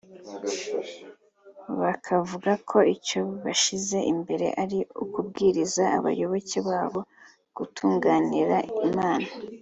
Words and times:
bakavuga 1.81 2.51
ko 2.69 2.77
icyo 2.95 3.19
bashyira 3.45 3.99
imbere 4.13 4.47
ari 4.63 4.79
ukubwiriza 5.03 5.83
abayoboke 5.97 6.57
ba 6.67 6.81
bo 6.91 7.01
gutunganira 7.57 8.57
Imana 8.87 9.27